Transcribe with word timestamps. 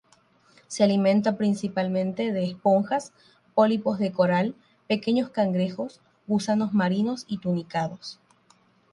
Se 0.65 0.83
alimenta 0.83 1.37
principalmente 1.37 2.31
de 2.33 2.43
esponjas, 2.45 3.13
pólipos 3.53 3.99
de 3.99 4.11
coral, 4.11 4.55
pequeños 4.87 5.29
cangrejos, 5.29 6.01
gusanos 6.25 6.73
marinos 6.73 7.23
y 7.27 7.37
tunicados. 7.37 8.19